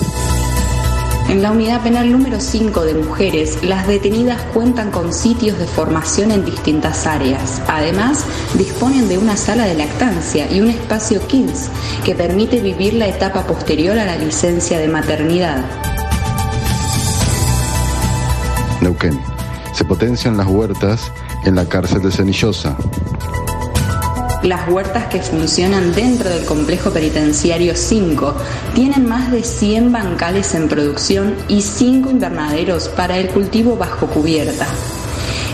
[1.28, 6.30] En la unidad penal número 5 de mujeres, las detenidas cuentan con sitios de formación
[6.30, 7.60] en distintas áreas.
[7.66, 8.24] Además,
[8.56, 11.70] disponen de una sala de lactancia y un espacio KINS
[12.04, 15.64] que permite vivir la etapa posterior a la licencia de maternidad.
[18.80, 19.18] Neuquén.
[19.72, 21.10] Se potencian las huertas
[21.44, 22.76] en la cárcel de Cenillosa.
[24.44, 28.34] Las huertas que funcionan dentro del complejo penitenciario 5
[28.74, 34.66] tienen más de 100 bancales en producción y 5 invernaderos para el cultivo bajo cubierta.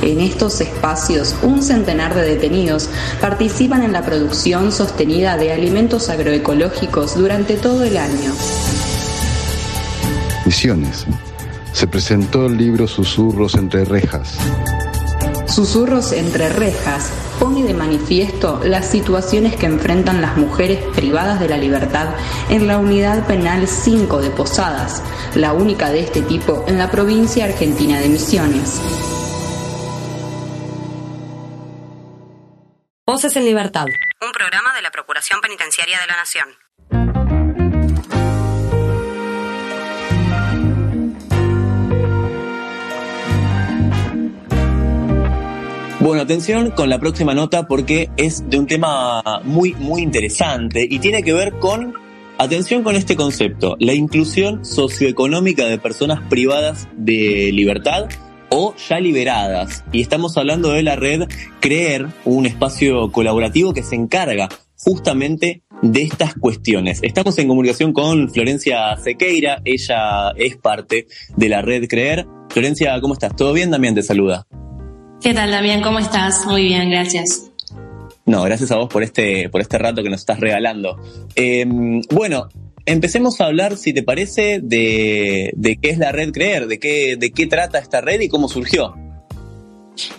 [0.03, 7.14] En estos espacios, un centenar de detenidos participan en la producción sostenida de alimentos agroecológicos
[7.14, 8.33] durante todo el año.
[10.44, 11.07] Misiones.
[11.72, 14.37] Se presentó el libro Susurros entre rejas.
[15.51, 17.11] Susurros entre rejas
[17.41, 22.15] pone de manifiesto las situaciones que enfrentan las mujeres privadas de la libertad
[22.51, 25.03] en la unidad penal 5 de Posadas,
[25.35, 28.81] la única de este tipo en la provincia argentina de Misiones.
[33.05, 33.87] Voces en Libertad.
[34.21, 36.69] Un programa de la Procuración Penitenciaria de la Nación.
[46.01, 50.98] Bueno, atención con la próxima nota porque es de un tema muy, muy interesante y
[50.98, 51.92] tiene que ver con,
[52.38, 58.09] atención con este concepto, la inclusión socioeconómica de personas privadas de libertad
[58.48, 59.85] o ya liberadas.
[59.92, 61.29] Y estamos hablando de la red
[61.61, 64.48] Creer, un espacio colaborativo que se encarga
[64.79, 67.01] justamente de estas cuestiones.
[67.03, 72.27] Estamos en comunicación con Florencia Sequeira, ella es parte de la red Creer.
[72.48, 73.37] Florencia, ¿cómo estás?
[73.37, 73.71] ¿Todo bien?
[73.71, 74.46] Damián te saluda.
[75.21, 75.83] ¿Qué tal, Damián?
[75.83, 76.46] ¿Cómo estás?
[76.46, 77.50] Muy bien, gracias.
[78.25, 80.98] No, gracias a vos por este, por este rato que nos estás regalando.
[81.37, 81.66] Eh,
[82.10, 82.48] bueno,
[82.87, 87.16] empecemos a hablar, si te parece, de, de qué es la red Creer, de qué,
[87.16, 88.94] de qué trata esta red y cómo surgió.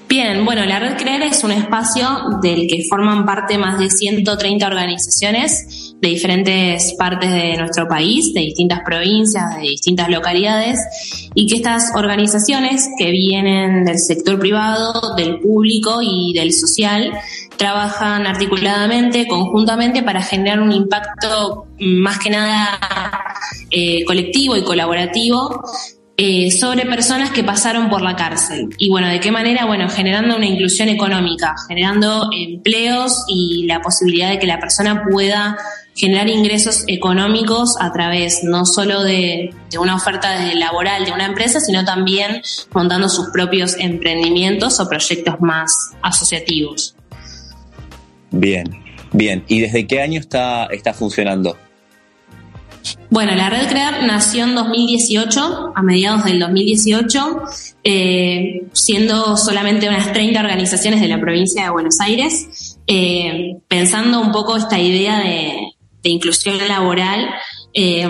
[0.08, 2.08] Bien, bueno, la Red Creer es un espacio
[2.41, 8.41] del que forman parte más de 130 organizaciones de diferentes partes de nuestro país, de
[8.41, 10.80] distintas provincias, de distintas localidades,
[11.36, 17.12] y que estas organizaciones que vienen del sector privado, del público y del social,
[17.56, 22.80] trabajan articuladamente, conjuntamente, para generar un impacto más que nada
[23.70, 25.62] eh, colectivo y colaborativo
[26.18, 28.70] eh, sobre personas que pasaron por la cárcel.
[28.78, 29.66] Y bueno, ¿de qué manera?
[29.66, 35.58] Bueno, generando una inclusión económica, generando empleos y la posibilidad de que la persona pueda
[35.96, 41.60] generar ingresos económicos a través no solo de, de una oferta laboral de una empresa,
[41.60, 42.42] sino también
[42.74, 45.72] montando sus propios emprendimientos o proyectos más
[46.02, 46.96] asociativos.
[48.32, 48.66] Bien,
[49.12, 49.44] bien.
[49.48, 51.58] ¿Y desde qué año está, está funcionando?
[53.10, 57.42] Bueno, la Red Crear nació en 2018, a mediados del 2018,
[57.84, 64.32] eh, siendo solamente unas 30 organizaciones de la provincia de Buenos Aires, eh, pensando un
[64.32, 65.71] poco esta idea de,
[66.02, 67.30] de inclusión laboral
[67.74, 68.08] eh,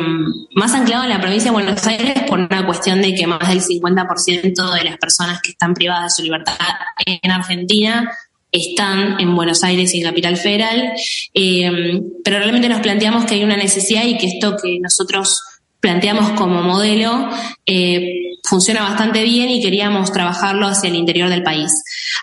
[0.56, 3.62] más anclado en la provincia de Buenos Aires por una cuestión de que más del
[3.62, 6.56] 50% de las personas que están privadas de su libertad
[7.06, 8.12] en Argentina
[8.52, 10.94] están en Buenos Aires y en Capital Federal,
[11.34, 15.42] eh, pero realmente nos planteamos que hay una necesidad y que esto que nosotros
[15.82, 17.30] planteamos como modelo
[17.66, 21.72] eh, funciona bastante bien y queríamos trabajarlo hacia el interior del país.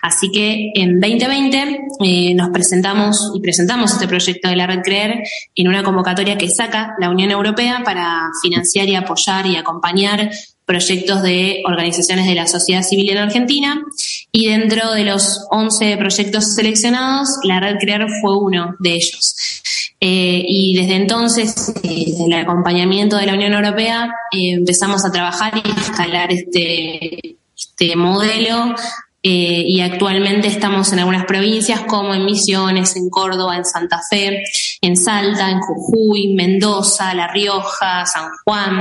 [0.03, 5.23] Así que en 2020 eh, nos presentamos y presentamos este proyecto de la Red Creer
[5.55, 10.31] en una convocatoria que saca la Unión Europea para financiar y apoyar y acompañar
[10.65, 13.83] proyectos de organizaciones de la sociedad civil en Argentina
[14.31, 19.63] y dentro de los 11 proyectos seleccionados, la Red Crear fue uno de ellos.
[20.01, 25.55] Eh, y desde entonces, desde el acompañamiento de la Unión Europea, eh, empezamos a trabajar
[25.57, 28.75] y escalar este, este modelo
[29.21, 34.45] eh, y actualmente estamos en algunas provincias como en Misiones, en Córdoba, en Santa Fe,
[34.81, 38.81] en Salta, en Jujuy, Mendoza, La Rioja, San Juan.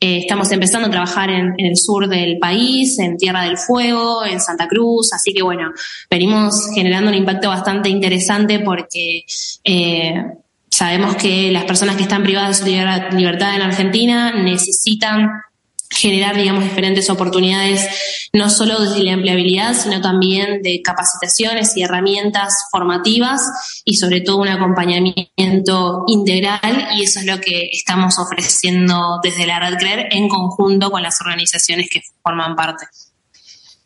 [0.00, 4.40] Eh, estamos empezando a trabajar en, el sur del país, en Tierra del Fuego, en
[4.40, 5.70] Santa Cruz, así que bueno,
[6.10, 9.24] venimos generando un impacto bastante interesante porque
[9.64, 10.14] eh,
[10.74, 15.30] sabemos que las personas que están privadas de su libertad en Argentina necesitan
[15.88, 17.86] generar, digamos, diferentes oportunidades,
[18.32, 23.40] no solo desde la empleabilidad, sino también de capacitaciones y herramientas formativas
[23.84, 29.60] y sobre todo un acompañamiento integral y eso es lo que estamos ofreciendo desde la
[29.60, 32.86] Red Creer en conjunto con las organizaciones que forman parte.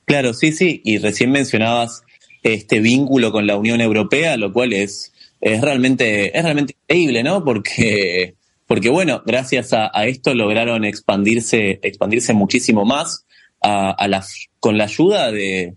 [0.07, 2.03] Claro, sí, sí, y recién mencionabas
[2.43, 7.45] este vínculo con la Unión Europea, lo cual es, es realmente, es realmente increíble, ¿no?
[7.45, 8.35] Porque
[8.69, 13.25] porque bueno, gracias a, a esto lograron expandirse, expandirse muchísimo más
[13.63, 14.25] a, a la,
[14.61, 15.75] con la ayuda de,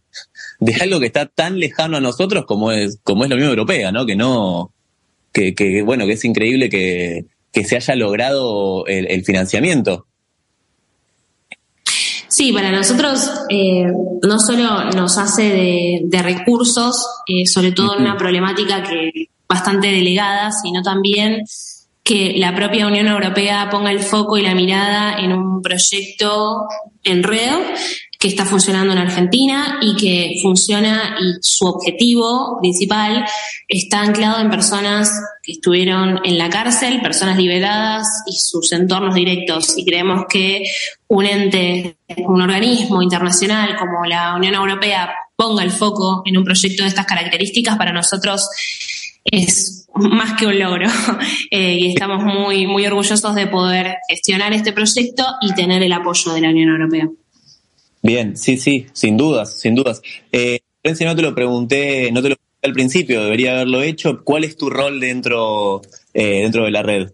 [0.60, 3.94] de, algo que está tan lejano a nosotros como es, como es la Unión Europea,
[3.94, 4.06] ¿no?
[4.06, 4.74] Que no,
[5.32, 10.06] que, que bueno, que es increíble que, que se haya logrado el, el financiamiento.
[12.28, 13.86] Sí, para nosotros eh,
[14.24, 19.88] no solo nos hace de, de recursos, eh, sobre todo en una problemática que bastante
[19.88, 21.44] delegada, sino también
[22.04, 26.68] que la propia Unión Europea ponga el foco y la mirada en un proyecto
[27.04, 27.58] en red
[28.18, 33.26] que está funcionando en Argentina y que funciona y su objetivo principal
[33.68, 35.12] está anclado en personas
[35.44, 39.76] que estuvieron en la cárcel, personas liberadas y sus entornos directos.
[39.76, 40.64] Y creemos que
[41.08, 46.84] un ente, un organismo internacional como la Unión Europea ponga el foco en un proyecto
[46.84, 48.48] de estas características para nosotros
[49.24, 50.88] es más que un logro
[51.52, 56.34] eh, y estamos muy, muy orgullosos de poder gestionar este proyecto y tener el apoyo
[56.34, 57.10] de la Unión Europea.
[58.02, 60.02] Bien, sí, sí, sin dudas, sin dudas.
[60.32, 64.24] Eh, no te lo pregunté, no te lo pregunté al principio, debería haberlo hecho.
[64.24, 65.82] ¿Cuál es tu rol dentro,
[66.14, 67.12] eh, dentro de la red?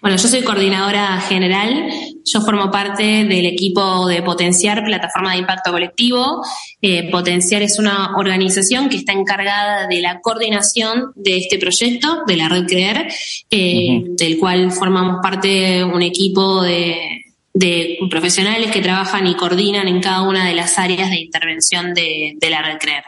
[0.00, 1.90] Bueno, yo soy coordinadora general,
[2.24, 6.42] yo formo parte del equipo de Potenciar, plataforma de impacto colectivo.
[6.80, 12.36] Eh, Potenciar es una organización que está encargada de la coordinación de este proyecto, de
[12.36, 13.08] la red CREER,
[13.50, 14.16] eh, uh -huh.
[14.16, 17.22] del cual formamos parte un equipo de,
[17.54, 22.34] de, profesionales que trabajan y coordinan en cada una de las áreas de intervención de,
[22.36, 23.04] de la red CREER.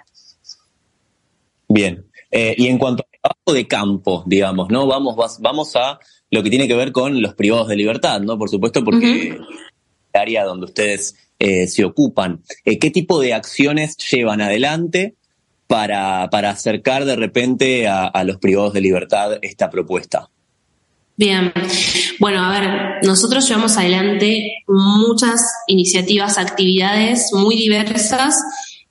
[1.68, 2.04] Bien.
[2.30, 4.86] Eh, y en cuanto a trabajo de campo, digamos, ¿no?
[4.86, 5.98] Vamos, vamos a
[6.30, 8.38] lo que tiene que ver con los privados de libertad, ¿no?
[8.38, 9.46] Por supuesto, porque uh -huh.
[10.12, 12.42] el área donde ustedes eh, se ocupan.
[12.64, 15.14] Eh, ¿Qué tipo de acciones llevan adelante
[15.66, 20.28] para, para acercar de repente a, a, los privados de libertad esta propuesta?
[21.16, 21.52] Bien,
[22.18, 22.70] bueno, a ver,
[23.04, 28.36] nosotros llevamos adelante muchas iniciativas, actividades muy diversas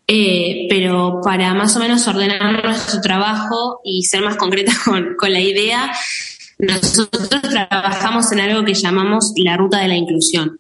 [0.06, 5.32] Eh, pero para más o menos ordenar nuestro trabajo y ser más concreta con, con
[5.32, 5.94] la idea,
[6.68, 10.58] nosotros trabajamos en algo que llamamos la ruta de la inclusión.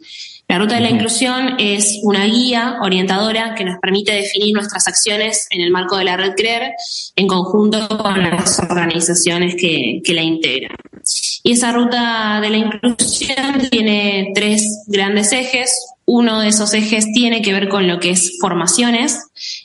[0.47, 5.47] La ruta de la inclusión es una guía orientadora que nos permite definir nuestras acciones
[5.49, 6.73] en el marco de la red CREER
[7.15, 10.75] en conjunto con las organizaciones que, que la integran.
[11.43, 15.92] Y esa ruta de la inclusión tiene tres grandes ejes.
[16.05, 19.19] Uno de esos ejes tiene que ver con lo que es formaciones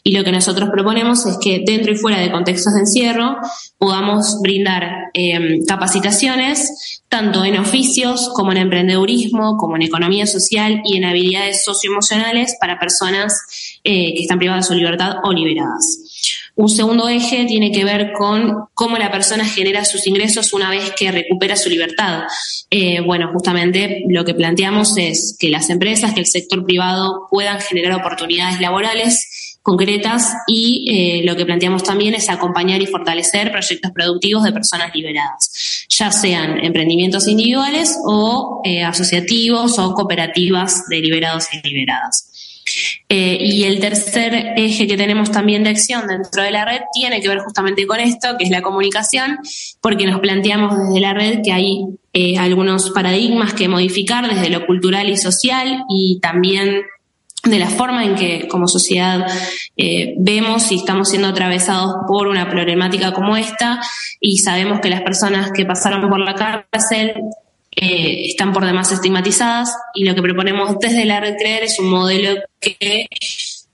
[0.04, 3.36] y lo que nosotros proponemos es que dentro y fuera de contextos de encierro
[3.76, 10.98] podamos brindar eh, capacitaciones tanto en oficios como en emprendedurismo, como en economía social y
[10.98, 13.34] en habilidades socioemocionales para personas
[13.82, 16.37] eh, que están privadas de su libertad o liberadas.
[16.58, 20.92] Un segundo eje tiene que ver con cómo la persona genera sus ingresos una vez
[20.98, 22.24] que recupera su libertad.
[22.68, 27.60] Eh, bueno, justamente lo que planteamos es que las empresas, que el sector privado puedan
[27.60, 33.92] generar oportunidades laborales concretas y eh, lo que planteamos también es acompañar y fortalecer proyectos
[33.92, 41.46] productivos de personas liberadas, ya sean emprendimientos individuales o eh, asociativos o cooperativas de liberados
[41.52, 42.37] y liberadas.
[43.10, 47.22] Eh, y el tercer eje que tenemos también de acción dentro de la red tiene
[47.22, 49.38] que ver justamente con esto, que es la comunicación,
[49.80, 54.66] porque nos planteamos desde la red que hay eh, algunos paradigmas que modificar desde lo
[54.66, 56.82] cultural y social y también
[57.44, 59.26] de la forma en que como sociedad
[59.76, 63.80] eh, vemos y estamos siendo atravesados por una problemática como esta
[64.20, 67.14] y sabemos que las personas que pasaron por la cárcel
[67.80, 71.90] eh, están por demás estigmatizadas y lo que proponemos desde la red Creer es un
[71.90, 73.06] modelo que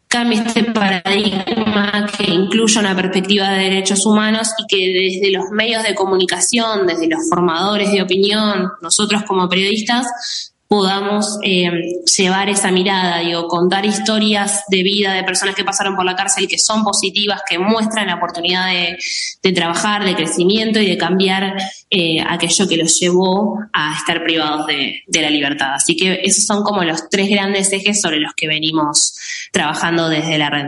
[0.08, 5.82] cambie este paradigma, que incluya una perspectiva de derechos humanos y que desde los medios
[5.82, 11.70] de comunicación, desde los formadores de opinión, nosotros como periodistas, podamos eh,
[12.16, 16.48] llevar esa mirada, digo, contar historias de vida de personas que pasaron por la cárcel
[16.48, 21.54] que son positivas, que muestran la oportunidad de, trabajar, de crecimiento y de cambiar
[21.90, 25.74] eh, aquello que los llevó a estar privados de, la libertad.
[25.74, 29.16] Así que esos son como los tres grandes ejes sobre los que venimos
[29.52, 30.66] trabajando desde la red.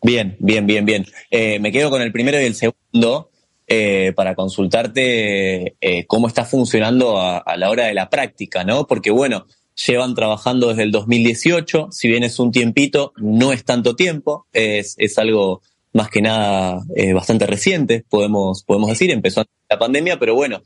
[0.00, 1.06] Bien, bien, bien, bien.
[1.28, 3.27] Eh, me quedo con el primero y el segundo.
[3.70, 8.86] Eh, para consultarte eh, cómo está funcionando a, la hora de la práctica, ¿no?
[8.86, 9.44] Porque bueno,
[9.86, 14.94] llevan trabajando desde el 2018, si bien es un tiempito, no es tanto tiempo, es,
[14.96, 15.60] es algo
[15.92, 20.62] más que nada eh, bastante reciente, podemos, podemos decir, empezó la pandemia, pero bueno,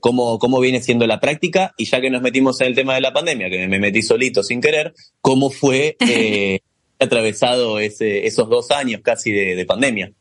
[0.00, 1.72] ¿cómo, ¿cómo viene siendo la práctica?
[1.78, 4.42] Y ya que nos metimos en el tema de la pandemia, que me metí solito
[4.42, 4.92] sin querer,
[5.22, 5.96] ¿cómo fue
[6.98, 10.12] atravesado ese, esos dos años casi de pandemia?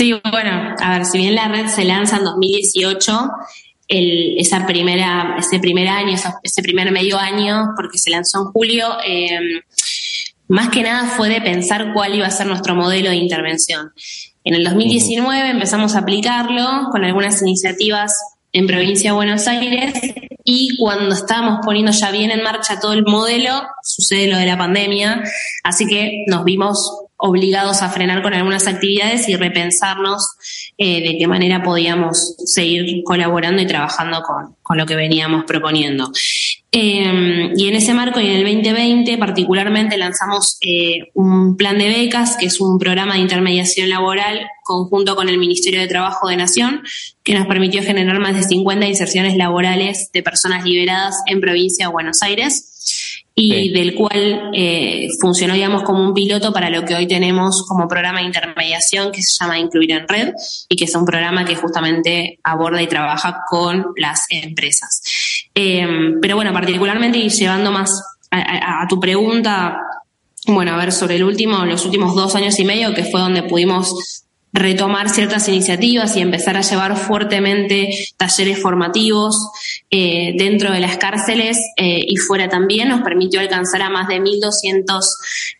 [0.00, 3.30] Sí, bueno, a ver, si bien la red se lanza en 2018,
[3.86, 8.96] el, esa primera, ese primer año, ese primer medio año, porque se lanzó en julio,
[9.04, 9.60] em,
[10.48, 13.92] más que nada fue de pensar cuál iba a ser nuestro modelo de intervención.
[14.42, 18.14] En el 2019 empezamos a aplicarlo con algunas iniciativas
[18.54, 19.92] en provincia de Buenos Aires
[20.44, 24.56] y cuando estábamos poniendo ya bien en marcha todo el modelo, sucede lo de la
[24.56, 25.22] pandemia,
[25.62, 26.90] así que nos vimos
[27.20, 30.26] obligados a frenar con algunas actividades y repensarnos
[30.78, 36.10] eh, de qué manera podíamos seguir colaborando y trabajando con, con lo que veníamos proponiendo.
[36.72, 41.88] Eh, y en ese marco y en el 2020 particularmente lanzamos eh, un plan de
[41.88, 46.36] becas, que es un programa de intermediación laboral conjunto con el Ministerio de Trabajo de
[46.36, 46.82] Nación,
[47.24, 51.92] que nos permitió generar más de 50 inserciones laborales de personas liberadas en provincia de
[51.92, 52.69] Buenos Aires
[53.42, 57.88] y del cual eh, funcionó, digamos, como un piloto para lo que hoy tenemos como
[57.88, 60.34] programa de intermediación que se llama Incluir en Red
[60.68, 65.02] y que es un programa que justamente aborda y trabaja con las empresas.
[65.54, 65.86] Eh,
[66.20, 69.78] pero bueno, particularmente y llevando más a, a, tu pregunta,
[70.46, 73.42] bueno, a ver, sobre el último, los últimos dos años y medio, que fue donde
[73.42, 79.36] pudimos retomar ciertas iniciativas y empezar a llevar fuertemente talleres formativos
[79.90, 84.20] eh, dentro de las cárceles eh, y fuera también nos permitió alcanzar a más de
[84.20, 85.00] 1.200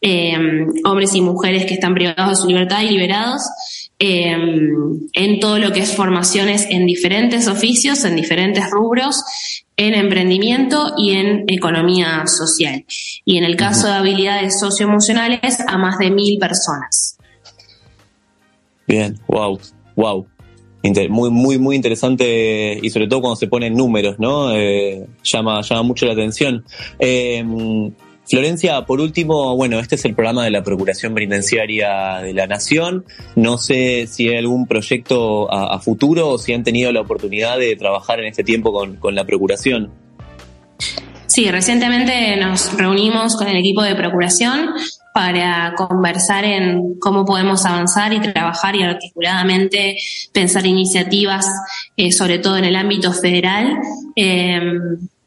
[0.01, 0.36] eh,
[0.84, 3.43] hombres y mujeres que están privados de su libertad y liberados
[4.03, 9.22] en todo lo que es formaciones en diferentes oficios, en diferentes rubros,
[9.76, 12.86] en emprendimiento y en economía social.
[13.26, 17.18] Y en el caso de habilidades socioemocionales, a más de mil personas.
[18.91, 19.57] Bien, wow,
[19.95, 20.26] wow.
[21.11, 24.53] muy, muy, muy interesante y sobre todo cuando se ponen números, ¿no?
[24.53, 26.64] Eh, llama, llama mucho la atención.
[26.99, 27.93] Em,
[28.28, 33.05] Florencia, por último, bueno, este es el programa de la Procuración Penitenciaria de la Nación.
[33.36, 37.76] No sé si hay algún proyecto a, futuro o si han tenido la oportunidad de
[37.76, 39.93] trabajar en este tiempo con, con la Procuración.
[41.26, 44.70] Sí, recientemente nos reunimos con el equipo de Procuración
[45.12, 49.96] para conversar en cómo podemos avanzar y trabajar y articuladamente
[50.32, 51.46] pensar iniciativas,
[51.96, 53.78] eh, sobre todo en el ámbito federal.
[54.16, 54.61] Eh,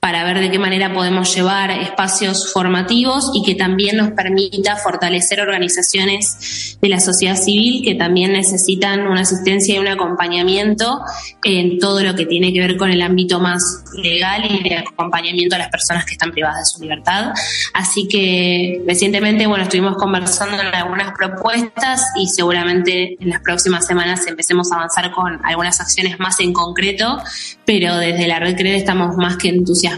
[0.04, 5.40] para ver de qué manera podemos llevar espacios formativos y que también nos permita fortalecer
[5.40, 11.00] organizaciones de la sociedad civil que también necesitan una asistencia y un acompañamiento
[11.46, 15.56] en todo lo que tiene que ver con el ámbito más legal y de acompañamiento
[15.56, 17.32] a las personas que están privadas de su libertad.
[17.74, 24.28] Así que recientemente, bueno, estuvimos conversando en algunas propuestas y seguramente en las próximas semanas
[24.28, 27.20] empecemos a avanzar con algunas acciones más en concreto,
[27.64, 29.93] pero desde la Red CRED estamos más que entusiasmados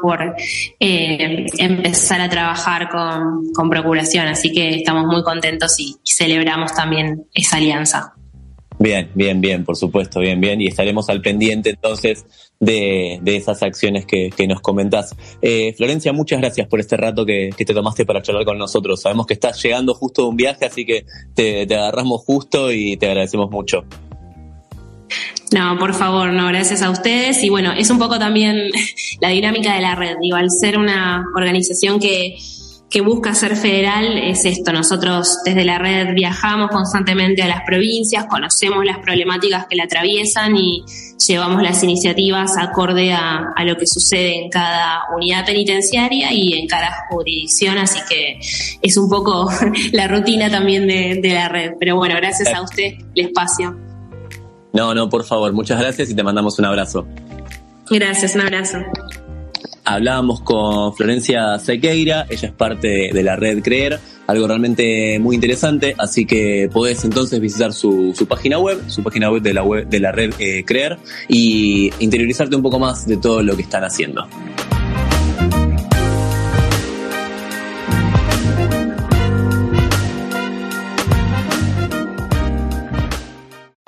[0.00, 0.34] por
[0.80, 7.26] eh, empezar a trabajar con, con, Procuración, así que estamos muy contentos y, celebramos también
[7.34, 8.14] esa alianza.
[8.78, 12.24] Bien, bien, bien, por supuesto, bien, bien, y estaremos al pendiente entonces
[12.60, 15.14] de, de esas acciones que, que nos comentás.
[15.42, 19.00] Eh, Florencia, muchas gracias por este rato que, que, te tomaste para charlar con nosotros.
[19.00, 22.96] Sabemos que estás llegando justo de un viaje, así que te, te agarramos justo y
[22.96, 23.84] te agradecemos mucho.
[25.52, 27.42] No, por favor, no, gracias a ustedes.
[27.42, 28.70] Y bueno, es un poco también
[29.20, 30.16] la dinámica de la red.
[30.20, 32.36] Digo, al ser una organización que,
[32.90, 34.72] que busca ser federal, es esto.
[34.72, 40.56] Nosotros desde la red viajamos constantemente a las provincias, conocemos las problemáticas que la atraviesan
[40.56, 40.84] y
[41.26, 46.66] llevamos las iniciativas acorde a, a lo que sucede en cada unidad penitenciaria y en
[46.66, 47.78] cada jurisdicción.
[47.78, 48.40] Así que
[48.82, 49.48] es un poco
[49.92, 51.72] la rutina también de, de la red.
[51.78, 53.85] Pero bueno, gracias a usted el espacio.
[54.76, 57.06] No, no, por favor, muchas gracias y te mandamos un abrazo.
[57.88, 58.78] Gracias, un abrazo.
[59.84, 65.94] Hablábamos con Florencia Sequeira, ella es parte de la red Creer, algo realmente muy interesante,
[65.96, 69.88] así que podés entonces visitar su, su página web, su página web de la, web,
[69.88, 70.98] de la red eh, Creer
[71.28, 74.26] y interiorizarte un poco más de todo lo que están haciendo.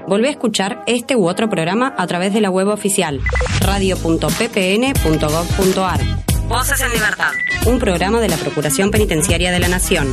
[0.08, 3.20] Volvé a escuchar este u otro programa a través de la web oficial
[3.60, 6.00] radio.ppn.gov.ar.
[6.48, 7.32] Voces en Libertad.
[7.66, 10.10] Un programa de la Procuración Penitenciaria de la Nación.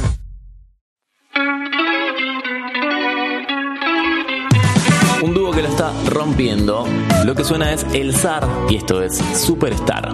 [5.24, 6.86] Un dúo que la está rompiendo.
[7.26, 10.14] Lo que suena es El Zar y esto es Superstar.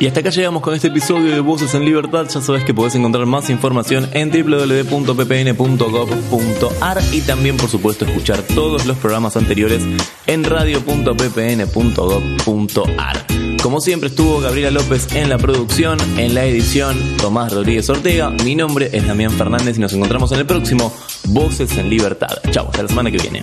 [0.00, 2.28] Y hasta acá llegamos con este episodio de Voces en Libertad.
[2.32, 8.86] Ya sabes que podés encontrar más información en www.ppn.gov.ar y también, por supuesto, escuchar todos
[8.86, 9.82] los programas anteriores
[10.26, 13.26] en radio.ppn.gov.ar.
[13.60, 18.30] Como siempre estuvo Gabriela López en la producción, en la edición Tomás Rodríguez Ortega.
[18.30, 20.94] Mi nombre es Damián Fernández y nos encontramos en el próximo
[21.24, 22.38] Voces en Libertad.
[22.52, 23.42] Chau, hasta la semana que viene.